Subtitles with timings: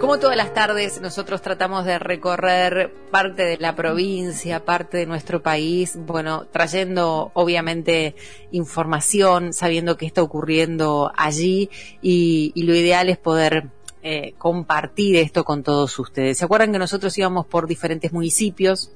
[0.00, 5.42] Como todas las tardes, nosotros tratamos de recorrer parte de la provincia, parte de nuestro
[5.42, 8.14] país, bueno, trayendo obviamente
[8.52, 11.68] información, sabiendo qué está ocurriendo allí
[12.00, 13.70] y, y lo ideal es poder
[14.04, 16.38] eh, compartir esto con todos ustedes.
[16.38, 18.92] ¿Se acuerdan que nosotros íbamos por diferentes municipios?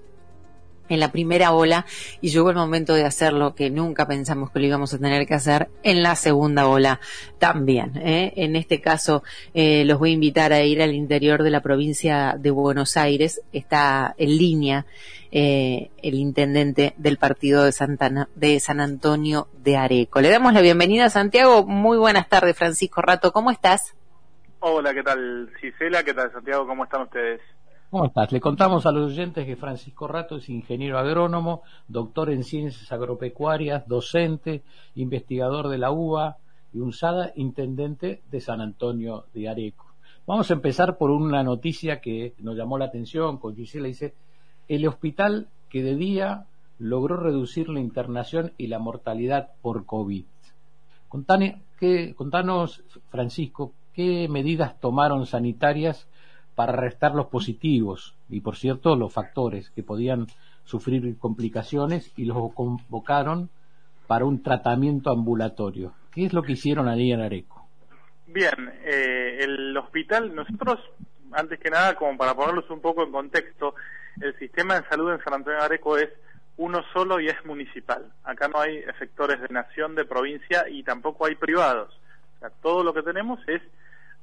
[0.93, 1.87] En la primera ola
[2.21, 5.27] y llegó el momento de hacer lo que nunca pensamos que lo íbamos a tener
[5.27, 7.01] que hacer en la segunda ola
[7.39, 7.97] también.
[7.97, 8.35] ¿eh?
[8.37, 9.23] En este caso
[9.55, 13.41] eh, los voy a invitar a ir al interior de la provincia de Buenos Aires.
[13.55, 14.85] Está en línea
[15.31, 20.21] eh, el intendente del partido de, Santana, de San Antonio de Areco.
[20.21, 21.65] Le damos la bienvenida a Santiago.
[21.67, 23.33] Muy buenas tardes, Francisco Rato.
[23.33, 23.95] ¿Cómo estás?
[24.61, 26.05] Hola, ¿qué tal Cisela?
[26.05, 26.67] ¿Qué tal Santiago?
[26.67, 27.41] ¿Cómo están ustedes?
[27.93, 28.33] ¿Cómo estás?
[28.33, 33.87] Le contamos a los oyentes que Francisco Rato es ingeniero agrónomo, doctor en ciencias agropecuarias,
[33.87, 34.63] docente,
[34.95, 36.39] investigador de la UBA
[36.73, 39.85] y UNSADA, intendente de San Antonio de Areco.
[40.27, 44.15] Vamos a empezar por una noticia que nos llamó la atención, con Gisela dice,
[44.69, 46.47] el hospital que de día
[46.79, 50.25] logró reducir la internación y la mortalidad por COVID.
[52.17, 56.09] contanos, Francisco, ¿qué medidas tomaron sanitarias
[56.55, 60.27] para restar los positivos y, por cierto, los factores que podían
[60.65, 63.51] sufrir complicaciones y los convocaron
[64.07, 65.95] para un tratamiento ambulatorio.
[66.13, 67.67] ¿Qué es lo que hicieron allí en Areco?
[68.27, 70.79] Bien, eh, el hospital, nosotros,
[71.33, 73.75] antes que nada, como para ponerlos un poco en contexto,
[74.21, 76.11] el sistema de salud en San Antonio de Areco es
[76.57, 78.13] uno solo y es municipal.
[78.25, 81.99] Acá no hay efectores de nación, de provincia y tampoco hay privados.
[82.37, 83.63] O sea, todo lo que tenemos es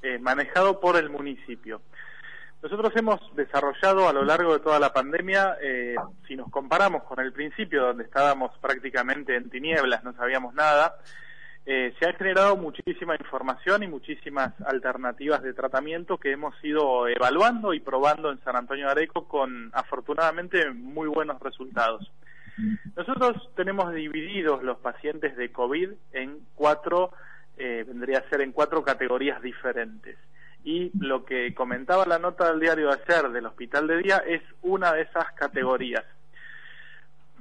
[0.02, 1.82] eh, manejado por el municipio.
[2.62, 5.96] Nosotros hemos desarrollado a lo largo de toda la pandemia, eh,
[6.28, 10.96] si nos comparamos con el principio, donde estábamos prácticamente en tinieblas, no sabíamos nada,
[11.66, 17.74] eh, se ha generado muchísima información y muchísimas alternativas de tratamiento que hemos ido evaluando
[17.74, 22.12] y probando en San Antonio de Areco con afortunadamente muy buenos resultados.
[22.98, 27.14] Nosotros tenemos divididos los pacientes de COVID en cuatro,
[27.58, 30.18] eh, vendría a ser en cuatro categorías diferentes
[30.64, 34.42] y lo que comentaba la nota del diario de ayer del hospital de día es
[34.62, 36.04] una de esas categorías.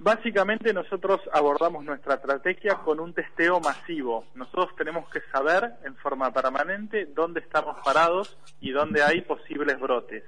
[0.00, 4.26] Básicamente nosotros abordamos nuestra estrategia con un testeo masivo.
[4.36, 10.22] Nosotros tenemos que saber en forma permanente dónde estamos parados y dónde hay posibles brotes.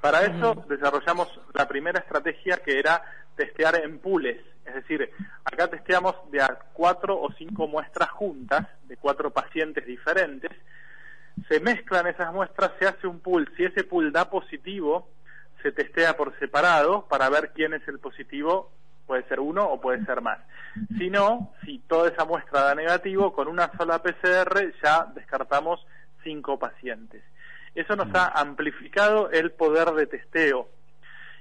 [0.00, 3.02] Para eso desarrollamos la primera estrategia que era
[3.36, 5.10] testear en pools, es decir,
[5.44, 10.52] acá testeamos de a cuatro o cinco muestras juntas de cuatro pacientes diferentes
[11.48, 13.50] se mezclan esas muestras, se hace un pool.
[13.56, 15.08] Si ese pool da positivo,
[15.62, 18.70] se testea por separado para ver quién es el positivo,
[19.06, 20.38] puede ser uno o puede ser más.
[20.98, 25.84] Si no, si toda esa muestra da negativo, con una sola PCR ya descartamos
[26.22, 27.22] cinco pacientes.
[27.74, 30.68] Eso nos ha amplificado el poder de testeo.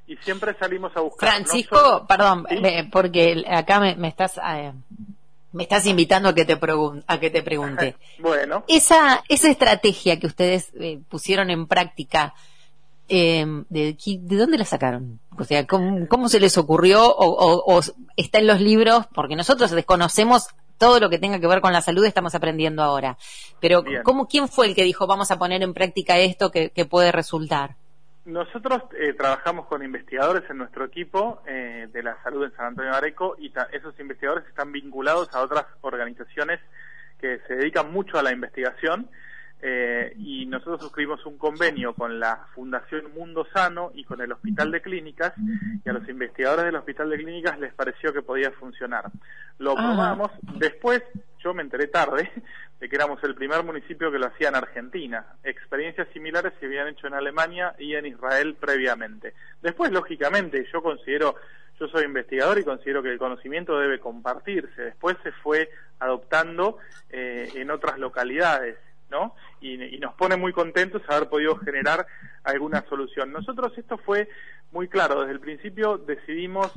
[0.07, 1.29] Y siempre salimos a buscar.
[1.29, 2.45] Francisco, perdón,
[2.91, 4.73] porque acá me, estás eh,
[5.53, 6.57] me estás invitando a que te,
[7.07, 7.95] a que te pregunte.
[8.19, 8.63] bueno.
[8.67, 12.33] Esa, esa estrategia que ustedes eh, pusieron en práctica,
[13.09, 15.19] eh, de, ¿de dónde la sacaron?
[15.37, 17.81] O sea, ¿cómo, se les ocurrió o,
[18.15, 19.05] está en los libros?
[19.13, 20.47] Porque nosotros desconocemos
[20.77, 23.17] todo lo que tenga que ver con la salud, estamos aprendiendo ahora.
[23.59, 27.11] Pero, ¿cómo, ¿quién fue el que dijo vamos a poner en práctica esto que puede
[27.11, 27.75] resultar?
[28.25, 32.91] Nosotros eh, trabajamos con investigadores en nuestro equipo eh, de la salud en San Antonio
[32.91, 36.59] de Areco y esos investigadores están vinculados a otras organizaciones
[37.19, 39.09] que se dedican mucho a la investigación
[39.61, 44.71] eh, y nosotros suscribimos un convenio con la Fundación Mundo Sano y con el Hospital
[44.71, 45.33] de Clínicas
[45.85, 49.11] y a los investigadores del Hospital de Clínicas les pareció que podía funcionar.
[49.59, 51.03] Lo probamos, después
[51.43, 52.31] yo me enteré tarde
[52.79, 55.25] de que éramos el primer municipio que lo hacía en Argentina.
[55.43, 59.33] Experiencias similares se habían hecho en Alemania y en Israel previamente.
[59.61, 61.35] Después, lógicamente, yo considero,
[61.79, 64.81] yo soy investigador y considero que el conocimiento debe compartirse.
[64.81, 65.69] Después se fue
[65.99, 66.79] adoptando
[67.11, 68.77] eh, en otras localidades.
[69.11, 69.35] ¿No?
[69.59, 72.07] Y, nos pone muy contentos haber podido generar
[72.43, 73.31] alguna solución.
[73.31, 74.29] Nosotros esto fue
[74.71, 76.71] muy claro, desde el principio decidimos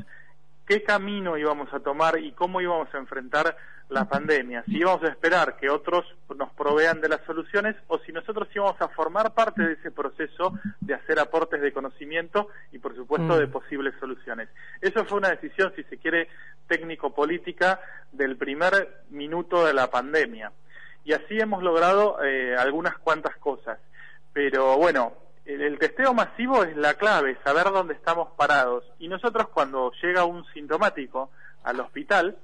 [0.67, 3.57] qué camino íbamos a tomar y cómo íbamos a enfrentar
[3.91, 6.05] la pandemia, si íbamos a esperar que otros
[6.35, 10.59] nos provean de las soluciones o si nosotros íbamos a formar parte de ese proceso
[10.81, 13.51] de hacer aportes de conocimiento y por supuesto de mm.
[13.51, 14.49] posibles soluciones.
[14.81, 16.29] Eso fue una decisión, si se quiere,
[16.67, 17.79] técnico-política
[18.11, 20.51] del primer minuto de la pandemia.
[21.05, 23.79] Y así hemos logrado eh, algunas cuantas cosas.
[24.33, 25.13] Pero bueno,
[25.45, 28.85] el, testeo masivo es la clave, saber dónde estamos parados.
[28.99, 31.31] Y nosotros cuando llega un sintomático
[31.63, 32.37] al hospital,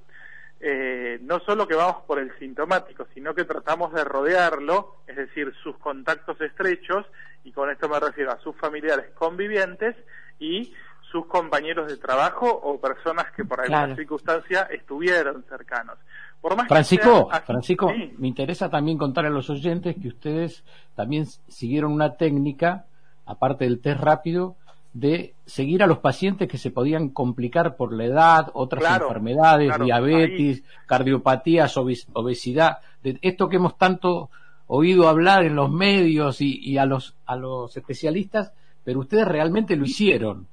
[0.59, 5.51] eh, no solo que vamos por el sintomático, sino que tratamos de rodearlo, es decir,
[5.63, 7.05] sus contactos estrechos,
[7.43, 9.95] y con esto me refiero a sus familiares convivientes
[10.39, 10.73] y
[11.11, 15.97] sus compañeros de trabajo o personas que por alguna circunstancia estuvieron cercanos.
[16.41, 20.63] Por más Francisco, Francisco, me interesa también contar a los oyentes que ustedes
[20.95, 22.85] también siguieron una técnica,
[23.25, 24.55] aparte del test rápido,
[24.93, 30.63] de seguir a los pacientes que se podían complicar por la edad, otras enfermedades, diabetes,
[30.85, 34.29] cardiopatías, obesidad, de esto que hemos tanto
[34.67, 38.51] oído hablar en los medios y, a los a los especialistas,
[38.83, 40.47] pero ustedes realmente lo hicieron.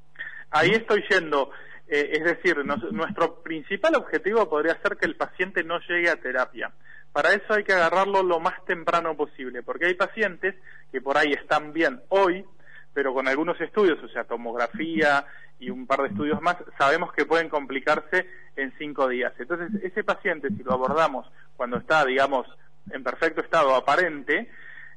[0.51, 1.51] Ahí estoy yendo.
[1.89, 6.71] Eh, es decir, nuestro principal objetivo podría ser que el paciente no llegue a terapia.
[7.13, 10.55] Para eso hay que agarrarlo lo más temprano posible, porque hay pacientes
[10.93, 12.45] que por ahí están bien hoy,
[12.93, 15.25] pero con algunos estudios, o sea, tomografía
[15.59, 19.33] y un par de estudios más, sabemos que pueden complicarse en cinco días.
[19.39, 21.27] Entonces, ese paciente, si lo abordamos
[21.57, 22.47] cuando está, digamos,
[22.91, 24.51] en perfecto estado aparente,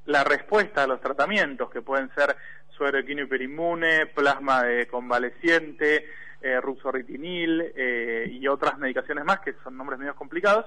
[0.05, 2.35] la respuesta a los tratamientos, que pueden ser
[2.75, 6.05] suero equino hiperinmune, plasma de convaleciente,
[6.41, 10.65] eh, ruxorritinil eh, y otras medicaciones más, que son nombres medio complicados,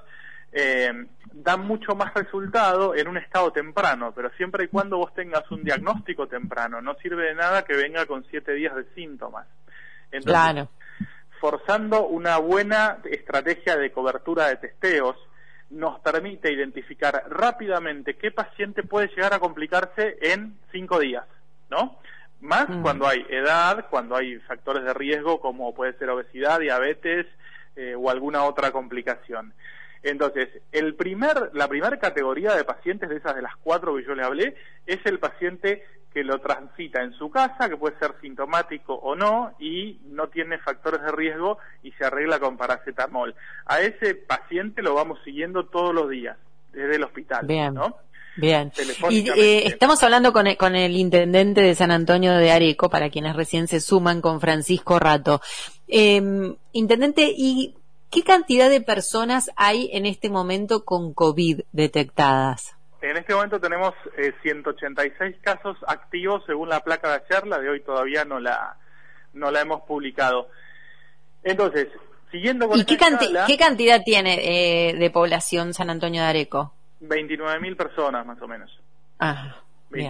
[0.52, 0.92] eh,
[1.32, 5.64] dan mucho más resultado en un estado temprano, pero siempre y cuando vos tengas un
[5.64, 9.48] diagnóstico temprano, no sirve de nada que venga con siete días de síntomas.
[10.12, 10.68] Entonces,
[11.40, 15.16] forzando una buena estrategia de cobertura de testeos,
[15.70, 21.24] nos permite identificar rápidamente qué paciente puede llegar a complicarse en cinco días,
[21.68, 21.98] ¿no?
[22.44, 22.82] Más mm.
[22.82, 27.26] cuando hay edad, cuando hay factores de riesgo como puede ser obesidad, diabetes
[27.74, 29.54] eh, o alguna otra complicación.
[30.02, 34.14] Entonces, el primer, la primera categoría de pacientes de esas de las cuatro que yo
[34.14, 34.54] le hablé
[34.84, 35.82] es el paciente
[36.12, 40.58] que lo transita en su casa, que puede ser sintomático o no, y no tiene
[40.58, 43.34] factores de riesgo y se arregla con paracetamol.
[43.64, 46.36] A ese paciente lo vamos siguiendo todos los días,
[46.72, 47.46] desde el hospital.
[47.46, 47.74] Bien.
[48.36, 48.72] Bien.
[49.10, 53.10] Y eh, estamos hablando con el, con el intendente de San Antonio de Areco, para
[53.10, 55.40] quienes recién se suman con Francisco Rato.
[55.86, 56.20] Eh,
[56.72, 57.74] intendente, ¿y
[58.14, 62.76] ¿Qué cantidad de personas hay en este momento con COVID detectadas?
[63.02, 63.92] En este momento tenemos
[64.40, 68.76] 186 eh, casos activos según la placa de ayer, la de hoy todavía no la,
[69.32, 70.48] no la hemos publicado.
[71.42, 71.88] Entonces,
[72.30, 72.96] siguiendo con ¿Y qué,
[73.48, 76.72] qué, cantidad tiene eh, de población San Antonio de Areco?
[77.08, 78.80] 29.000 personas más o menos.
[79.18, 79.56] Ah,
[79.94, 80.08] ¿Y,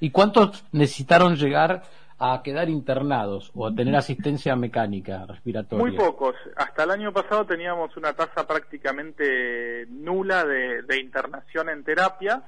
[0.00, 1.82] ¿Y cuántos necesitaron llegar
[2.22, 5.84] a quedar internados o a tener asistencia mecánica respiratoria?
[5.84, 6.36] Muy pocos.
[6.54, 12.42] Hasta el año pasado teníamos una tasa prácticamente nula de, internación en terapia.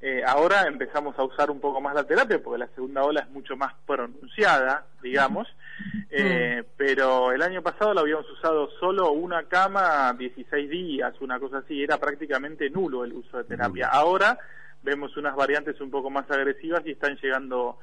[0.00, 3.30] Eh, ahora empezamos a usar un poco más la terapia porque la segunda ola es
[3.30, 5.46] mucho más pronunciada, digamos.
[6.10, 11.58] Eh, pero el año pasado lo habíamos usado solo una cama 16 días, una cosa
[11.58, 11.82] así.
[11.82, 13.88] Era prácticamente nulo el uso de terapia.
[13.88, 14.38] Ahora
[14.82, 17.78] vemos unas variantes un poco más agresivas y están llegando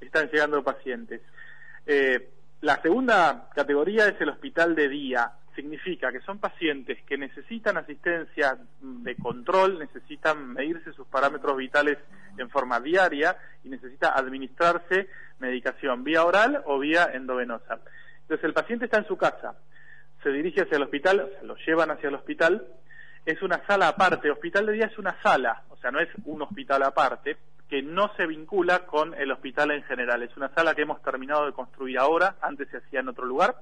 [0.00, 1.20] están llegando pacientes.
[1.86, 2.30] Eh,
[2.62, 5.32] la segunda categoría es el hospital de día.
[5.60, 11.98] Significa que son pacientes que necesitan asistencia de control, necesitan medirse sus parámetros vitales
[12.38, 17.78] en forma diaria y necesita administrarse medicación vía oral o vía endovenosa.
[18.22, 19.54] Entonces el paciente está en su casa,
[20.22, 22.66] se dirige hacia el hospital, se lo llevan hacia el hospital,
[23.26, 26.40] es una sala aparte, hospital de día es una sala, o sea, no es un
[26.40, 27.36] hospital aparte,
[27.68, 30.22] que no se vincula con el hospital en general.
[30.22, 33.56] Es una sala que hemos terminado de construir ahora, antes se hacía en otro lugar.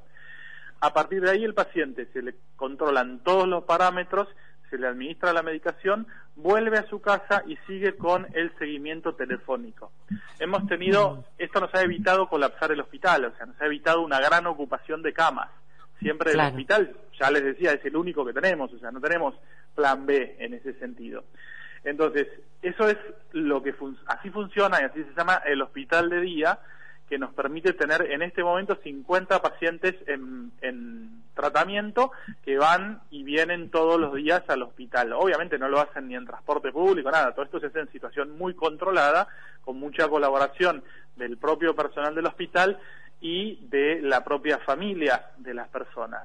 [0.80, 4.28] A partir de ahí el paciente se le controlan todos los parámetros,
[4.70, 6.06] se le administra la medicación,
[6.36, 9.92] vuelve a su casa y sigue con el seguimiento telefónico.
[10.38, 14.20] Hemos tenido, esto nos ha evitado colapsar el hospital, o sea, nos ha evitado una
[14.20, 15.50] gran ocupación de camas.
[15.98, 19.34] Siempre el hospital, ya les decía, es el único que tenemos, o sea, no tenemos
[19.74, 21.24] plan B en ese sentido.
[21.82, 22.28] Entonces,
[22.62, 22.96] eso es
[23.32, 23.74] lo que
[24.06, 26.58] así funciona y así se llama el hospital de día,
[27.08, 32.10] que nos permite tener en este momento 50 pacientes en, en, tratamiento
[32.44, 35.12] que van y vienen todos los días al hospital.
[35.12, 38.36] Obviamente no lo hacen ni en transporte público, nada, todo esto se hace en situación
[38.36, 39.28] muy controlada,
[39.64, 40.82] con mucha colaboración
[41.14, 42.80] del propio personal del hospital
[43.20, 46.24] y de la propia familia de las personas.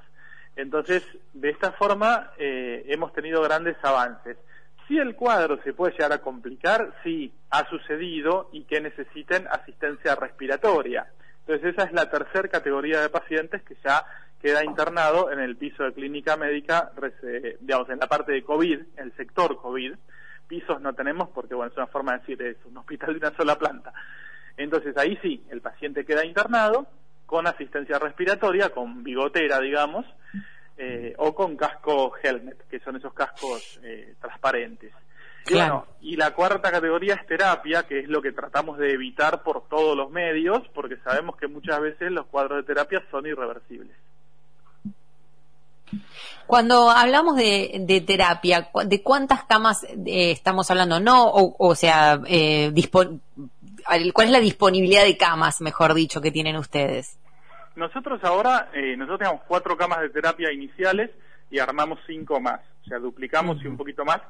[0.56, 4.38] Entonces, de esta forma eh, hemos tenido grandes avances.
[4.88, 10.16] Si el cuadro se puede llegar a complicar, sí, ha sucedido y que necesiten asistencia
[10.16, 11.08] respiratoria.
[11.46, 14.06] Entonces, esa es la tercera categoría de pacientes que ya
[14.42, 16.92] queda internado en el piso de clínica médica,
[17.62, 19.94] digamos, en la parte de COVID, el sector COVID.
[20.48, 23.38] Pisos no tenemos porque, bueno, es una forma de decir, es un hospital de una
[23.38, 23.94] sola planta.
[24.58, 26.88] Entonces, ahí sí, el paciente queda internado
[27.26, 30.06] con asistencia respiratoria, con bigotera, digamos,
[30.78, 34.92] eh, o con casco helmet, que son esos cascos eh, transparentes.
[35.48, 39.44] Y, bueno, y la cuarta categoría es terapia, que es lo que tratamos de evitar
[39.44, 43.96] por todos los medios, porque sabemos que muchas veces los cuadros de terapia son irreversibles.
[46.48, 51.00] Cuando hablamos de, terapia, ¿de cuántas camas eh, estamos hablando?
[51.00, 53.22] No, o, sea, ¿cuál
[54.28, 57.18] es la disponibilidad de camas, mejor dicho, que tienen ustedes?
[57.76, 61.10] Nosotros ahora, eh, nosotros tenemos cuatro camas de terapia iniciales
[61.50, 64.22] y armamos cinco más, o sea, duplicamos y un poquito más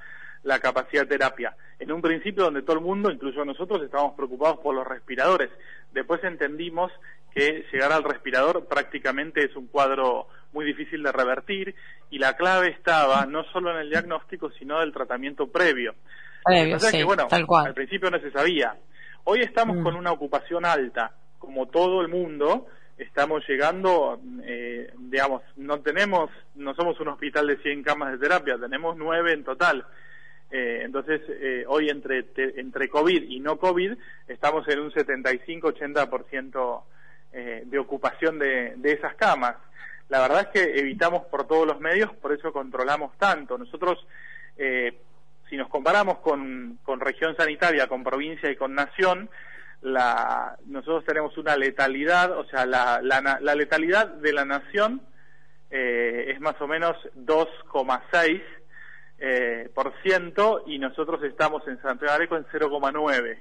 [0.44, 1.56] la capacidad de terapia.
[1.80, 5.50] En un principio donde todo el mundo, incluso nosotros, estábamos preocupados por los respiradores.
[5.92, 6.92] Después entendimos
[7.34, 11.76] que llegar al respirador prácticamente es un cuadro muy difícil de revertir
[12.10, 15.96] y la clave estaba no solo en el diagnóstico, sino del tratamiento previo.
[16.44, 17.68] Previo, sí, bueno, tal cual.
[17.68, 18.76] al principio no se sabía.
[19.24, 19.84] Hoy estamos mm.
[19.84, 26.74] con una ocupación alta, como todo el mundo, estamos llegando, eh, digamos, no tenemos, no
[26.76, 29.86] somos un hospital de 100 camas de terapia, tenemos 9 en total.
[30.52, 33.94] Eh, entonces, eh, hoy entre, entre COVID y no COVID,
[34.28, 36.84] estamos en un 75-80%
[37.34, 39.56] eh, de ocupación de, de esas camas.
[40.10, 43.58] La verdad es que evitamos por todos los medios, por eso controlamos tanto.
[43.58, 44.06] Nosotros,
[44.58, 44.96] eh,
[45.50, 49.32] si nos comparamos con, con región sanitaria, con provincia y con nación,
[49.84, 55.02] la, nosotros tenemos una letalidad, o sea, la, la, letalidad de la nación
[55.70, 58.42] eh, es más o menos 2,6
[59.20, 63.38] eh, por ciento y nosotros estamos en Santiago de Areco en 0,9.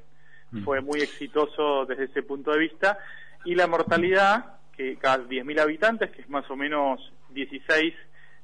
[0.51, 0.65] Mm.
[0.65, 2.99] Fue muy exitoso desde ese punto de vista.
[3.45, 7.95] Y la mortalidad, que cada 10.000 habitantes, que es más o menos 16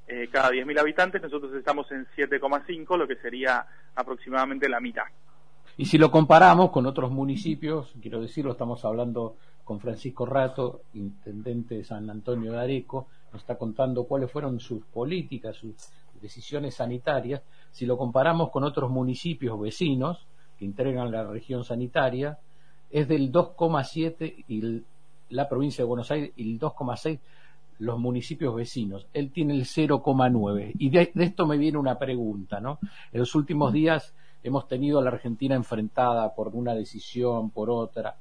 [0.06, 5.04] eh, cada 10.000 habitantes, nosotros estamos en 7,5, lo que sería aproximadamente la mitad.
[5.80, 11.76] Y si lo comparamos con otros municipios, quiero decirlo, estamos hablando con Francisco Rato, intendente
[11.76, 15.76] de San Antonio de Areco, nos está contando cuáles fueron sus políticas, sus
[16.20, 17.42] decisiones sanitarias.
[17.70, 20.26] Si lo comparamos con otros municipios vecinos
[20.58, 22.40] que integran la región sanitaria,
[22.90, 24.82] es del 2,7 y
[25.28, 27.20] la provincia de Buenos Aires y el 2,6
[27.78, 29.06] los municipios vecinos.
[29.12, 30.72] Él tiene el 0,9.
[30.76, 32.80] Y de, de, esto me viene una pregunta, ¿no?
[33.12, 38.16] En los últimos días hemos tenido a la Argentina enfrentada por una decisión, por otra.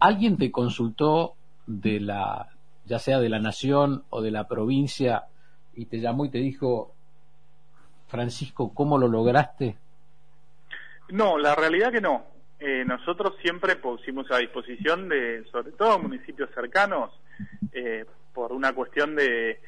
[0.00, 1.34] ¿Alguien te consultó
[1.66, 2.48] de la,
[2.84, 5.24] ya sea de la nación o de la provincia,
[5.74, 6.92] y te llamó y te dijo,
[8.08, 9.76] Francisco, ¿cómo lo lograste?
[11.08, 12.24] No, la realidad que no.
[12.58, 17.10] Eh, nosotros siempre pusimos a disposición de, sobre todo municipios cercanos,
[17.72, 19.60] eh, por una cuestión de,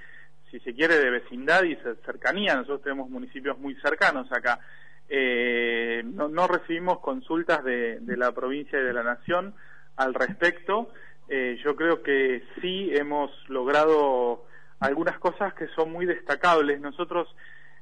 [0.51, 2.55] si se quiere, de vecindad y cercanía.
[2.55, 4.61] Nosotros tenemos municipios muy cercanos acá.
[5.09, 9.55] Eh, no, no, recibimos consultas de, de, la provincia y de la nación
[9.97, 10.91] al respecto.
[11.29, 14.45] Eh, yo creo que sí hemos logrado
[14.81, 16.81] algunas cosas que son muy destacables.
[16.81, 17.35] Nosotros,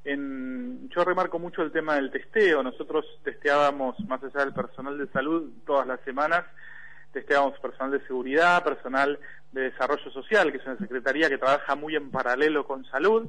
[0.04, 2.62] en, yo remarco mucho el tema del testeo.
[2.62, 6.44] Nosotros testeábamos, más allá del personal de salud, todas las semanas,
[7.12, 9.18] testeábamos personal de seguridad, personal
[9.52, 13.28] de desarrollo social, que es una secretaría que trabaja muy en paralelo con salud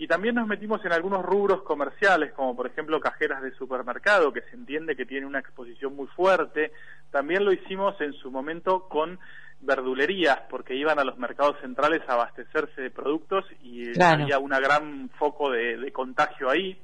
[0.00, 4.40] y también nos metimos en algunos rubros comerciales, como por ejemplo cajeras de supermercado, que
[4.48, 6.72] se entiende que tiene una exposición muy fuerte.
[7.10, 9.18] También lo hicimos en su momento con
[9.60, 15.10] verdulerías, porque iban a los mercados centrales a abastecerse de productos y había un gran
[15.18, 16.80] foco de, contagio ahí.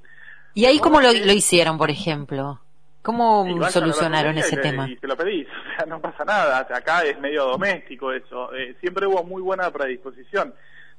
[0.53, 2.61] ¿Y ahí cómo lo, hicieron, por ejemplo?
[3.01, 4.91] ¿Cómo solucionaron ese tema?
[4.91, 8.77] Y te lo pedís, o sea, no pasa nada, acá es medio doméstico eso, eh,
[8.79, 10.53] siempre hubo muy buena predisposición.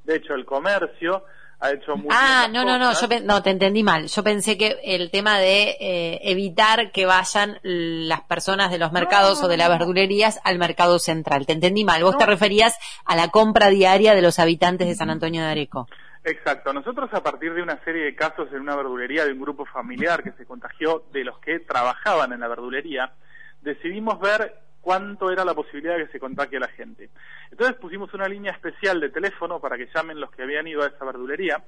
[0.03, 1.23] De hecho, el comercio
[1.59, 4.07] ha hecho Ah, no, no, no, yo no, te entendí mal.
[4.07, 9.41] Yo pensé que el tema de eh, evitar que vayan las personas de los mercados
[9.43, 11.45] o de las verdulerías al mercado central.
[11.47, 12.03] Te entendí mal.
[12.03, 15.87] Vos te referías a la compra diaria de los habitantes de San Antonio de Areco.
[16.23, 16.73] Exacto.
[16.73, 20.21] Nosotros a partir de una serie de casos en una verdulería de un grupo familiar
[20.23, 23.13] que se contagió de los que trabajaban en la verdulería,
[23.61, 24.53] decidimos ver
[24.87, 27.09] cuánto era la posibilidad de que se contagie a la gente.
[27.51, 30.87] Entonces pusimos una línea especial de teléfono para que llamen los que habían ido a
[30.87, 31.61] esa verdulería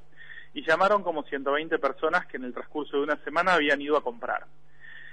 [0.53, 4.01] y llamaron como 120 personas que en el transcurso de una semana habían ido a
[4.01, 4.45] comprar.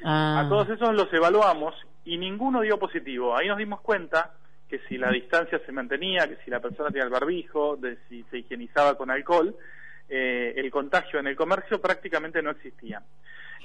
[0.05, 0.45] Ah.
[0.45, 3.37] A todos esos los evaluamos y ninguno dio positivo.
[3.37, 4.35] Ahí nos dimos cuenta
[4.69, 8.23] que si la distancia se mantenía, que si la persona tenía el barbijo, de si
[8.31, 9.53] se higienizaba con alcohol,
[10.09, 13.03] eh, el contagio en el comercio prácticamente no existía.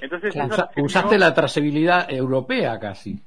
[0.00, 0.34] Entonces,
[0.78, 3.22] usaste la trazabilidad europea casi.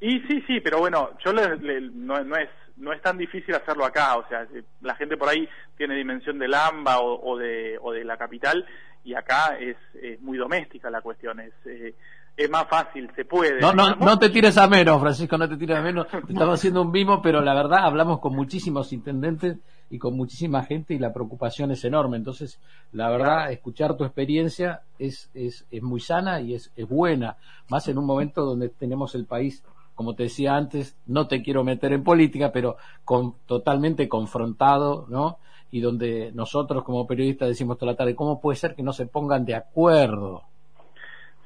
[0.00, 4.26] Y sí, sí, pero bueno, yo no, es no es tan difícil hacerlo acá, o
[4.28, 4.46] sea,
[4.80, 8.66] la gente por ahí tiene dimensión de Lamba o, de, o de la capital
[9.04, 9.76] y acá es,
[10.20, 11.94] muy doméstica la cuestión, es, eh,
[12.36, 13.60] es más fácil, se puede.
[13.60, 16.06] No, no, no te tires a menos, Francisco, no te tires a menos.
[16.12, 19.58] Estamos haciendo un mimo, pero la verdad hablamos con muchísimos intendentes
[19.90, 22.16] y con muchísima gente y la preocupación es enorme.
[22.16, 22.58] Entonces,
[22.92, 27.36] la verdad, escuchar tu experiencia es, es, es muy sana y es, es buena,
[27.68, 29.62] más en un momento donde tenemos el país
[29.94, 35.38] como te decía antes, no te quiero meter en política, pero con, totalmente confrontado, ¿no?
[35.70, 39.06] Y donde nosotros como periodistas decimos toda la tarde, ¿cómo puede ser que no se
[39.06, 40.42] pongan de acuerdo?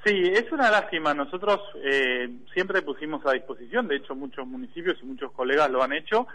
[0.05, 1.13] Sí, es una lástima.
[1.13, 5.93] Nosotros eh, siempre pusimos a disposición, de hecho muchos municipios y muchos colegas lo han
[5.93, 6.27] hecho,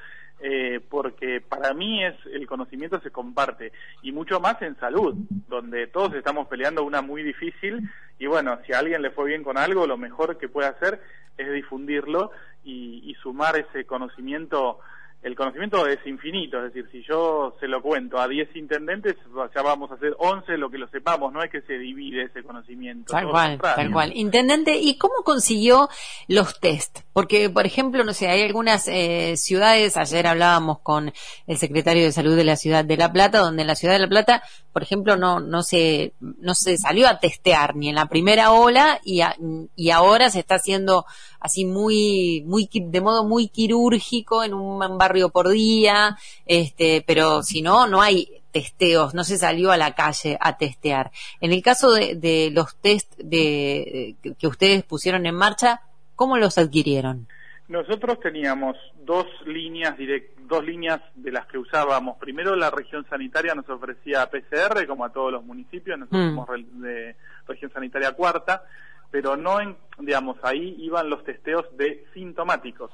[0.42, 5.16] eh, porque para mí es el conocimiento se comparte y mucho más en salud,
[5.48, 7.90] donde todos estamos peleando una muy difícil
[8.20, 11.02] y bueno, si a alguien le fue bien con algo, lo mejor que puede hacer
[11.38, 12.32] es difundirlo
[12.64, 14.80] y, y sumar ese conocimiento
[15.24, 19.16] el conocimiento es infinito, es decir, si yo se lo cuento a 10 intendentes,
[19.56, 22.44] ya vamos a hacer 11 lo que lo sepamos, no es que se divide ese
[22.44, 23.14] conocimiento.
[23.14, 24.12] Tal cual, tal cual.
[24.16, 25.88] Intendente, ¿y cómo consiguió
[26.28, 27.00] los test?
[27.14, 31.14] Porque, por ejemplo, no sé, hay algunas eh, ciudades, ayer hablábamos con
[31.48, 34.02] el secretario de Salud de la ciudad de La Plata, donde en la ciudad de
[34.02, 34.44] La Plata,
[34.74, 39.00] por ejemplo, no, no, se, no se salió a testear ni en la primera ola
[39.06, 39.22] y,
[39.76, 41.06] y ahora se está haciendo
[41.40, 47.62] así muy, muy, de modo muy quirúrgico en un barrio por día, este, pero si
[47.62, 51.12] no, no hay testeos, no se salió a la calle a testear.
[51.40, 55.82] En el caso de, los test de, que ustedes pusieron en marcha,
[56.16, 57.28] ¿cómo los adquirieron?
[57.74, 59.96] Nosotros teníamos dos líneas
[60.48, 62.18] dos líneas de las que usábamos.
[62.20, 66.36] Primero la región sanitaria nos ofrecía PCR como a todos los municipios, nosotros mm.
[66.36, 67.16] somos de
[67.48, 68.64] región sanitaria cuarta
[69.14, 72.90] pero no en, digamos, ahí iban los testeos de sintomáticos.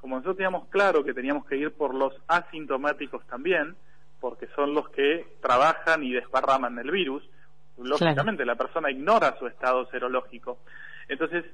[0.00, 3.74] Como nosotros teníamos claro que teníamos que ir por los asintomáticos también,
[4.20, 7.28] porque son los que trabajan y desparraman el virus,
[7.76, 10.58] lógicamente la persona ignora su estado serológico.
[11.08, 11.44] Entonces,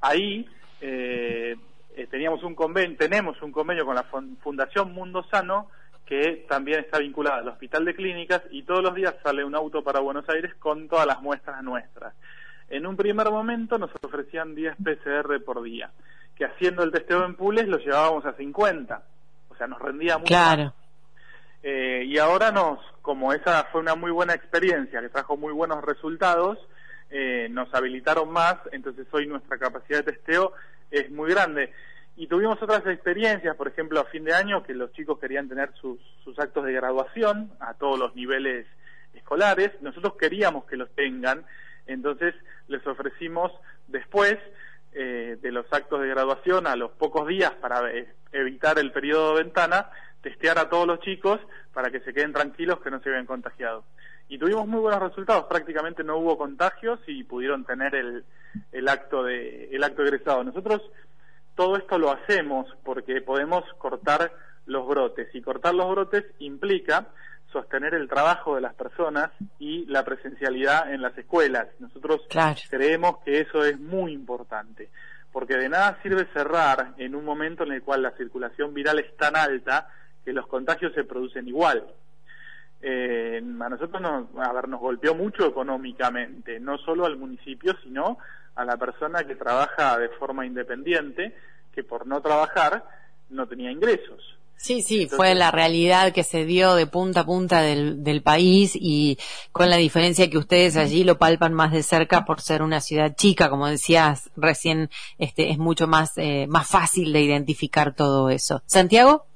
[0.00, 0.44] ahí
[0.80, 1.54] eh,
[1.98, 5.68] eh, teníamos un convenio, tenemos un convenio con la Fundación Mundo Sano,
[6.06, 9.82] que también está vinculada al Hospital de Clínicas y todos los días sale un auto
[9.82, 12.14] para Buenos Aires con todas las muestras nuestras.
[12.68, 15.90] En un primer momento nos ofrecían 10 PCR por día,
[16.36, 19.02] que haciendo el testeo en Pules lo llevábamos a 50,
[19.48, 20.28] o sea, nos rendía mucho.
[20.28, 20.72] Claro.
[21.64, 25.82] Eh, y ahora nos, como esa fue una muy buena experiencia, que trajo muy buenos
[25.82, 26.60] resultados,
[27.10, 30.52] eh, nos habilitaron más, entonces hoy nuestra capacidad de testeo
[30.90, 31.72] es muy grande.
[32.16, 35.72] Y tuvimos otras experiencias, por ejemplo, a fin de año, que los chicos querían tener
[35.80, 38.66] sus, sus actos de graduación a todos los niveles
[39.14, 39.70] escolares.
[39.80, 41.44] Nosotros queríamos que los tengan,
[41.86, 42.34] entonces
[42.66, 43.52] les ofrecimos
[43.86, 44.36] después
[44.92, 49.36] eh, de los actos de graduación, a los pocos días, para e-, evitar el periodo
[49.36, 49.90] de ventana,
[50.22, 51.40] testear a todos los chicos
[51.72, 53.84] para que se queden tranquilos que no se vean contagiado.
[54.28, 58.24] Y tuvimos muy buenos resultados, prácticamente no hubo contagios y pudieron tener el,
[58.72, 60.44] el acto de el acto egresado.
[60.44, 60.82] Nosotros
[61.54, 64.32] todo esto lo hacemos porque podemos cortar
[64.66, 67.08] los brotes y cortar los brotes implica
[67.52, 71.66] sostener el trabajo de las personas y la presencialidad en las escuelas.
[71.78, 72.20] Nosotros
[72.68, 74.90] creemos que eso es muy importante,
[75.32, 79.16] porque de nada sirve cerrar en un momento en el cual la circulación viral es
[79.16, 79.88] tan alta
[80.24, 81.86] que los contagios se producen igual.
[82.80, 88.18] Eh, a nosotros nos, a ver, nos golpeó mucho económicamente, no solo al municipio, sino
[88.54, 91.34] a la persona que trabaja de forma independiente,
[91.74, 92.84] que por no trabajar
[93.30, 94.38] no tenía ingresos.
[94.56, 98.72] Sí, sí, fue la realidad que se dio de punta a punta del, del, país
[98.74, 99.16] y
[99.52, 103.14] con la diferencia que ustedes allí lo palpan más de cerca por ser una ciudad
[103.14, 108.60] chica, como decías recién, este, es mucho más, eh, más fácil de identificar todo eso.
[108.66, 109.26] ¿Santiago?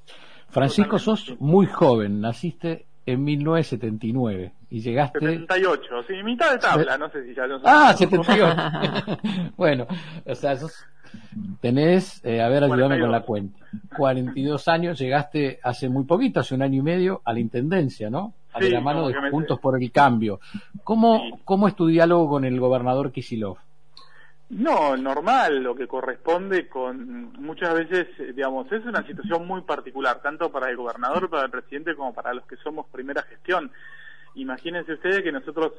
[0.51, 5.19] Francisco, sos muy joven, naciste en 1979 y llegaste...
[5.21, 7.47] 78, sí, mitad de tabla, no sé si ya...
[7.47, 8.57] No ah, 78.
[9.57, 9.87] bueno,
[10.25, 10.87] o sea, sos
[11.61, 13.59] Tenés, eh, a ver, ayúdame con la cuenta.
[13.97, 18.35] 42 años, llegaste hace muy poquito, hace un año y medio, a la intendencia, ¿no?
[18.53, 20.41] A la mano de Juntos por el Cambio.
[20.85, 23.59] ¿Cómo, ¿Cómo es tu diálogo con el gobernador Kisilov?
[24.53, 30.21] No, normal, lo que corresponde con muchas veces, eh, digamos, es una situación muy particular,
[30.21, 33.73] tanto para el gobernador, para el presidente, como para los que somos primera gestión.
[34.35, 35.73] Imagínense ustedes que nosotros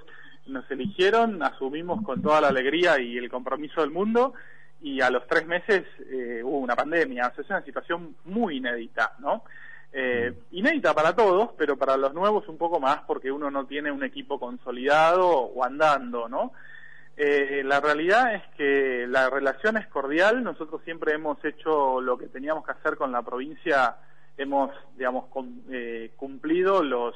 [0.47, 4.33] nos eligieron, asumimos con toda la alegría y el compromiso del mundo,
[4.81, 7.27] y a los tres meses eh, hubo una pandemia.
[7.27, 9.43] O sea, es una situación muy inédita, ¿no?
[9.91, 13.91] Eh, inédita para todos, pero para los nuevos un poco más porque uno no tiene
[13.91, 16.53] un equipo consolidado o andando, ¿no?
[17.15, 22.27] Eh, la realidad es que la relación es cordial, nosotros siempre hemos hecho lo que
[22.27, 23.97] teníamos que hacer con la provincia,
[24.35, 25.25] hemos, digamos,
[25.69, 27.15] eh, cumplido los,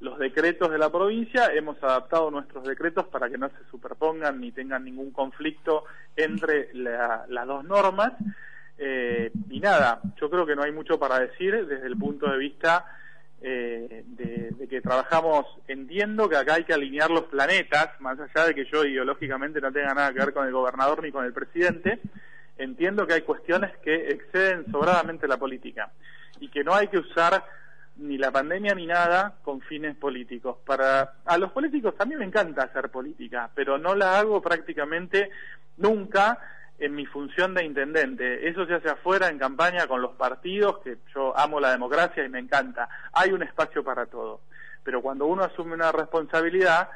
[0.00, 4.50] los decretos de la provincia, hemos adaptado nuestros decretos para que no se superpongan ni
[4.50, 5.84] tengan ningún conflicto
[6.16, 8.12] entre las dos normas.
[8.78, 12.38] Eh, y nada, yo creo que no hay mucho para decir desde el punto de
[12.38, 12.86] vista
[13.40, 18.54] eh, de, que trabajamos, entiendo que acá hay que alinear los planetas, más allá de
[18.54, 22.00] que yo ideológicamente no tenga nada que ver con el gobernador ni con el presidente,
[22.58, 25.92] entiendo que hay cuestiones que exceden sobradamente la política
[26.40, 27.44] y que no hay que usar
[27.96, 30.58] ni la pandemia ni nada con fines políticos.
[30.64, 35.30] Para a los políticos también me encanta hacer política, pero no la hago prácticamente
[35.76, 36.38] nunca
[36.78, 38.48] en mi función de intendente.
[38.48, 42.28] Eso se hace afuera en campaña con los partidos, que yo amo la democracia y
[42.28, 42.88] me encanta.
[43.12, 44.40] Hay un espacio para todo.
[44.84, 46.88] Pero cuando uno asume una responsabilidad,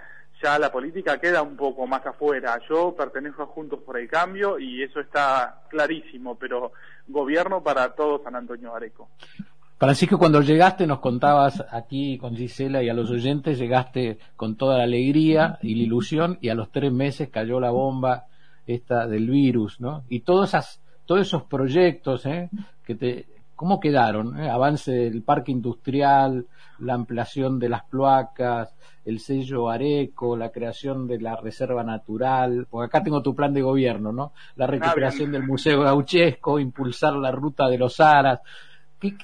[0.42, 2.58] ya la política queda un poco más afuera.
[2.68, 6.72] Yo pertenezco a Juntos por el Cambio y eso está clarísimo, pero
[7.08, 9.08] gobierno para todo San Antonio Areco.
[9.78, 14.78] Francisco, cuando llegaste nos contabas aquí con Gisela y a los oyentes, llegaste con toda
[14.78, 18.26] la alegría y la ilusión y a los tres meses cayó la bomba
[18.66, 20.04] esta del virus, ¿no?
[20.08, 22.50] Y todos esas, todos esos proyectos, ¿eh?
[22.84, 23.26] Que te,
[23.62, 24.40] ¿cómo quedaron?
[24.40, 24.50] Eh?
[24.50, 26.46] Avance del parque industrial,
[26.80, 32.86] la ampliación de las cloacas, el sello Areco, la creación de la reserva natural, porque
[32.86, 34.32] acá tengo tu plan de gobierno, ¿no?
[34.56, 38.40] La recuperación del Museo Gauchesco, impulsar la ruta de los Aras.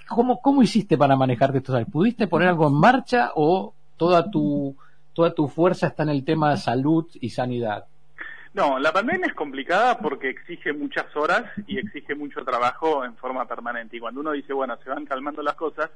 [0.09, 1.88] cómo, ¿Cómo hiciste para manejarte estos años?
[1.90, 4.77] ¿Pudiste poner algo en marcha o toda tu,
[5.14, 7.87] toda tu fuerza está en el tema de salud y sanidad?
[8.54, 13.46] No, la pandemia es complicada porque exige muchas horas y exige mucho trabajo en forma
[13.46, 13.96] permanente.
[13.96, 15.90] Y cuando uno dice, bueno, se van calmando las cosas,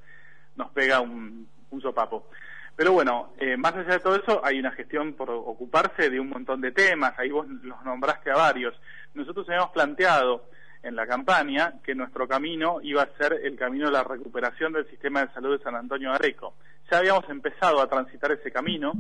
[0.57, 1.49] nos pega un,
[1.81, 2.29] sopapo.
[2.77, 6.29] Pero bueno, eh, más allá de todo eso, hay una gestión por ocuparse de un
[6.29, 7.19] montón de temas.
[7.19, 8.75] Ahí vos los nombraste a varios.
[9.15, 10.45] Nosotros habíamos planteado
[10.83, 14.89] en la campaña que nuestro camino iba a ser el camino de la recuperación del
[14.91, 16.55] sistema de salud de San Antonio de Areco.
[16.91, 18.93] Ya habíamos empezado a transitar ese camino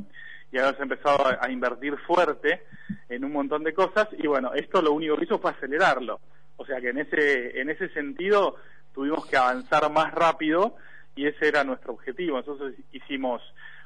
[0.53, 2.62] y habíamos empezado a, invertir fuerte
[3.09, 6.21] en un montón de cosas y bueno, esto lo único que hizo fue acelerarlo.
[6.57, 8.57] O sea que en ese, en ese sentido
[8.95, 10.77] tuvimos que avanzar más rápido
[11.17, 12.37] y ese era nuestro objetivo.
[12.37, 13.43] Nosotros hicimos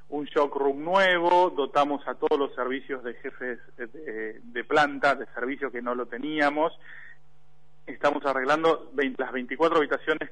[0.08, 5.26] un shock room nuevo, dotamos a todos los servicios de jefes de, de planta, de
[5.26, 6.72] servicio que no lo teníamos,
[7.86, 10.30] Estamos arreglando las 24 habitaciones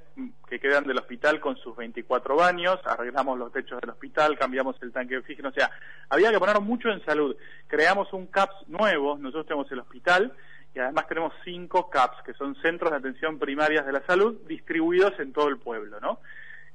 [0.49, 4.93] que quedan del hospital con sus 24 baños, arreglamos los techos del hospital, cambiamos el
[4.93, 5.71] tanque de oxígeno, o sea,
[6.09, 7.37] había que poner mucho en salud.
[7.69, 10.33] Creamos un CAPS nuevo, nosotros tenemos el hospital
[10.75, 15.13] y además tenemos cinco CAPS, que son centros de atención primarias de la salud, distribuidos
[15.21, 16.19] en todo el pueblo, ¿no?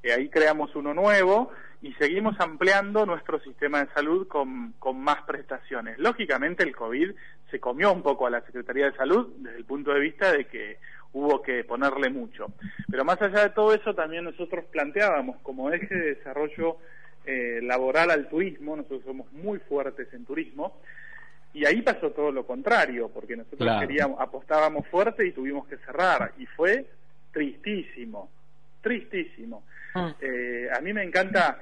[0.04, 5.22] Eh, ahí creamos uno nuevo y seguimos ampliando nuestro sistema de salud con, con más
[5.24, 5.98] prestaciones.
[5.98, 7.12] Lógicamente el COVID
[7.50, 10.46] se comió un poco a la Secretaría de Salud desde el punto de vista de
[10.46, 10.78] que
[11.14, 12.48] hubo que ponerle mucho.
[12.90, 16.78] Pero más allá de todo eso, también nosotros planteábamos como eje de desarrollo
[17.26, 20.80] eh, laboral al turismo, nosotros somos muy fuertes en turismo,
[21.54, 26.34] y ahí pasó todo lo contrario, porque nosotros queríamos, apostábamos fuerte y tuvimos que cerrar,
[26.38, 26.86] y fue
[27.32, 28.30] tristísimo,
[28.82, 29.64] tristísimo.
[29.96, 30.14] Ah.
[30.20, 31.60] Eh, a mí me encanta,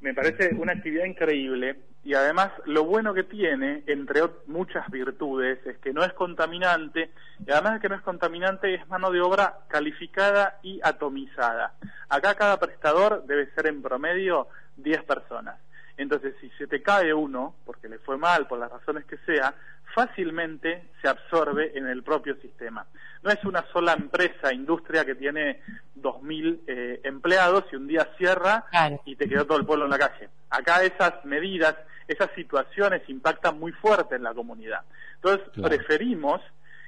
[0.00, 5.76] me parece una actividad increíble y además lo bueno que tiene, entre muchas virtudes, es
[5.78, 7.10] que no es contaminante
[7.46, 11.74] y además de que no es contaminante es mano de obra calificada y atomizada.
[12.08, 15.60] Acá cada prestador debe ser en promedio 10 personas.
[15.98, 19.52] Entonces, si se te cae uno, porque le fue mal, por las razones que sea,
[19.94, 22.86] fácilmente se absorbe en el propio sistema.
[23.22, 25.60] No es una sola empresa, industria que tiene
[25.96, 28.64] 2.000 eh, empleados y un día cierra
[29.04, 30.28] y te quedó todo el pueblo en la calle.
[30.50, 31.74] Acá esas medidas,
[32.06, 34.82] esas situaciones impactan muy fuerte en la comunidad.
[35.16, 36.40] Entonces, preferimos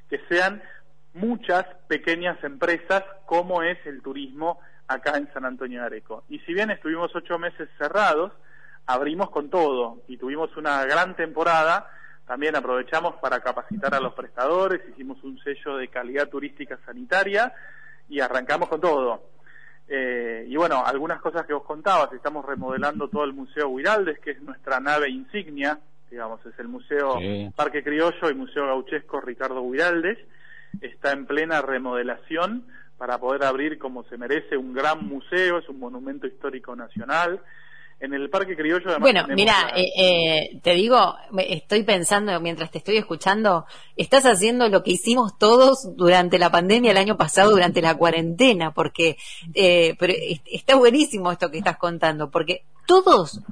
[0.09, 0.63] que sean
[1.15, 6.25] muchas pequeñas empresas como es el turismo acá en San Antonio de Areco.
[6.29, 8.33] Y si bien estuvimos ocho meses cerrados,
[8.87, 11.89] abrimos con todo y tuvimos una gran temporada.
[12.31, 17.53] También aprovechamos para capacitar a los prestadores, hicimos un sello de calidad turística sanitaria
[18.09, 19.25] y arrancamos con todo.
[19.89, 24.31] Eh, y bueno, algunas cosas que os contabas, estamos remodelando todo el Museo Huiraldes, que
[24.31, 27.17] es nuestra nave insignia, digamos, es el Museo
[27.57, 30.19] Parque Criollo y Museo Gauchesco Ricardo Huiraldes,
[30.81, 32.65] está en plena remodelación
[32.97, 37.41] para poder abrir como se merece un gran museo, es un monumento histórico nacional,
[38.01, 42.97] En el Parque Criollo Bueno, mira, eh, eh, te digo, estoy pensando mientras te estoy
[42.97, 47.95] escuchando, estás haciendo lo que hicimos todos durante la pandemia el año pasado, durante la
[47.95, 49.19] cuarentena, porque
[49.53, 50.15] eh, pero
[50.47, 53.43] está buenísimo esto que estás contando, porque todos,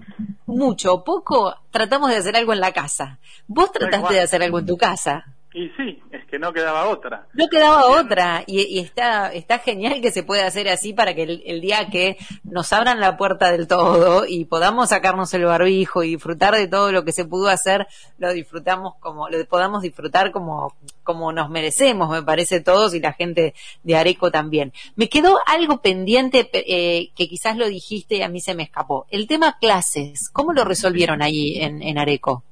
[0.47, 3.19] mucho o poco, tratamos de hacer algo en la casa.
[3.49, 5.27] Vos trataste de hacer algo en tu casa.
[5.53, 7.27] Y sí, que no quedaba otra.
[7.33, 8.45] No quedaba otra.
[8.47, 12.73] Y, está, está genial que se pueda hacer así para que el, día que nos
[12.73, 17.05] abran la puerta del todo y podamos sacarnos el barbijo y disfrutar de todo lo
[17.05, 17.87] que se pudo hacer,
[18.19, 23.12] lo disfrutamos como, lo podamos disfrutar como, como nos merecemos, me parece todos y la
[23.12, 24.73] gente de Areco también.
[24.97, 29.07] Me quedó algo pendiente eh, que quizás lo dijiste y a mí se me escapó.
[29.11, 32.45] El tema clases, ¿cómo lo resolvieron ahí en, en Areco?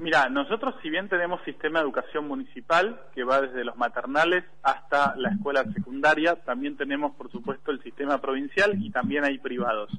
[0.00, 5.14] Mira, nosotros si bien tenemos sistema de educación municipal que va desde los maternales hasta
[5.16, 9.90] la escuela secundaria, también tenemos por supuesto el sistema provincial y también hay privados.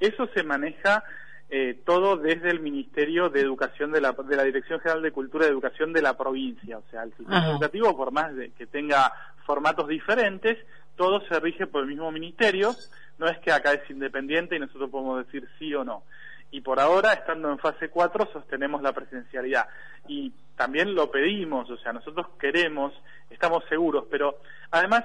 [0.00, 1.04] Eso se maneja
[1.50, 5.44] eh, todo desde el Ministerio de Educación de la, de la Dirección General de Cultura
[5.44, 6.78] y Educación de la provincia.
[6.78, 9.12] O sea, el sistema educativo, por más de que tenga
[9.44, 10.56] formatos diferentes,
[10.96, 12.74] todo se rige por el mismo ministerio.
[13.18, 16.02] No es que acá es independiente y nosotros podemos decir sí o no
[16.54, 19.66] y por ahora, estando en fase 4, sostenemos la presencialidad.
[20.06, 22.92] Y también lo pedimos, o sea, nosotros queremos,
[23.28, 24.38] estamos seguros, pero
[24.70, 25.02] además,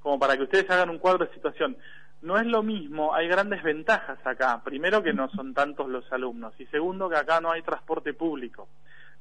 [0.00, 1.76] como para que ustedes hagan un cuadro de situación,
[2.22, 4.60] no es lo mismo, hay grandes ventajas acá.
[4.64, 8.66] Primero que no son tantos los alumnos y segundo que acá no hay transporte público.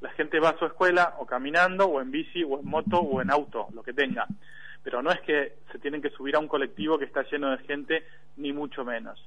[0.01, 3.21] La gente va a su escuela o caminando o en bici o en moto o
[3.21, 4.25] en auto, lo que tenga
[4.88, 7.58] pero no es que se tienen que subir a un colectivo que está lleno de
[7.65, 8.06] gente,
[8.38, 9.21] ni mucho menos.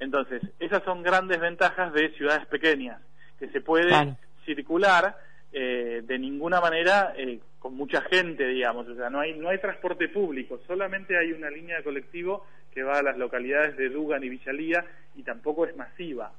[0.00, 3.00] Entonces, esas son grandes ventajas de ciudades pequeñas,
[3.38, 5.16] que se puede circular
[5.52, 9.58] eh, de ninguna manera eh, con mucha gente, digamos, o sea, no hay, no hay
[9.58, 14.24] transporte público, solamente hay una línea de colectivo que va a las localidades de Dugan
[14.24, 16.32] y Villalía y tampoco es masiva.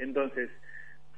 [0.00, 0.50] Entonces,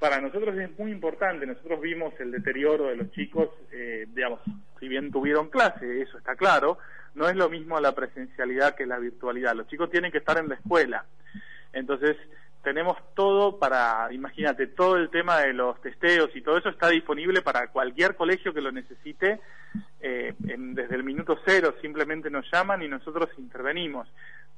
[0.02, 1.46] para nosotros es muy importante.
[1.46, 4.40] Nosotros vimos el deterioro de los chicos, eh, digamos,
[4.80, 6.76] si bien tuvieron clase, eso está claro,
[7.14, 9.54] no es lo mismo la presencialidad que la virtualidad.
[9.54, 11.04] Los chicos tienen que estar en la escuela.
[11.72, 12.16] Entonces,
[12.64, 17.40] tenemos todo para, imagínate, todo el tema de los testeos y todo eso está disponible
[17.40, 19.38] para cualquier colegio que lo necesite
[20.00, 21.76] eh, desde el minuto cero.
[21.80, 24.08] Simplemente nos llaman y nosotros intervenimos.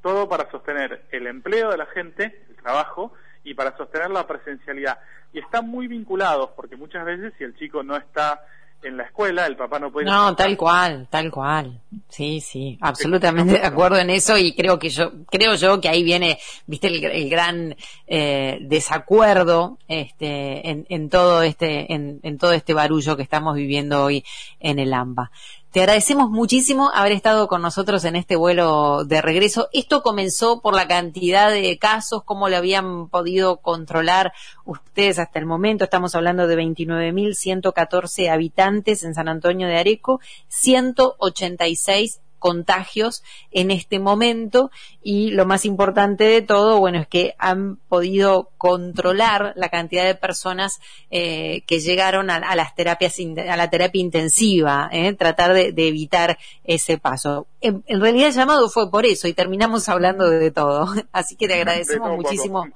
[0.01, 3.13] Todo para sostener el empleo de la gente, el trabajo,
[3.45, 4.99] y para sostener la presencialidad.
[5.33, 8.41] Y están muy vinculados, porque muchas veces si el chico no está
[8.85, 10.07] en la escuela, el papá no puede...
[10.07, 11.81] No, tal cual, tal cual.
[12.09, 16.03] Sí, sí, absolutamente de acuerdo en eso y creo que yo, creo yo que ahí
[16.03, 17.77] viene, viste, el, gran
[18.07, 24.05] eh, desacuerdo este, en, en todo este, en, en todo este barullo que estamos viviendo
[24.05, 24.25] hoy
[24.61, 25.31] en el AMBA.
[25.75, 29.69] Te agradecemos muchísimo haber estado con nosotros en este vuelo de regreso.
[29.73, 34.33] Esto comenzó por la cantidad de casos, cómo lo habían podido controlar
[34.65, 35.83] ustedes hasta el momento.
[35.83, 44.71] Estamos hablando de 29.114 habitantes en San Antonio de Areco, 186 contagios en este momento
[45.03, 50.15] y lo más importante de todo, bueno, es que han podido controlar la cantidad de
[50.15, 50.79] personas
[51.11, 53.17] eh, que llegaron a, las terapias,
[53.49, 57.47] a la terapia intensiva, eh, tratar de, evitar ese paso.
[57.63, 60.93] En, realidad el llamado fue por eso y terminamos hablando de todo.
[61.13, 62.69] Así que te agradecemos muchísimo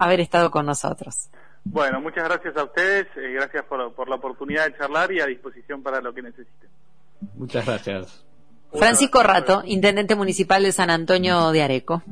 [0.00, 1.30] haber estado con nosotros.
[1.62, 5.26] Bueno, muchas gracias a ustedes, eh, gracias por, por la oportunidad de charlar y a
[5.26, 6.79] disposición para lo que necesiten.
[7.34, 8.24] Muchas gracias.
[8.72, 12.02] Francisco Rato, Intendente Municipal de San Antonio de Areco.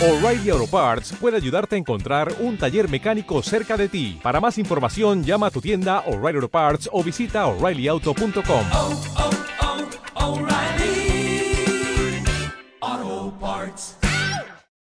[0.00, 4.20] O'Reilly Auto Parts puede ayudarte a encontrar un taller mecánico cerca de ti.
[4.22, 8.64] Para más información, llama a tu tienda O'Reilly Auto Parts o visita oreillyauto.com.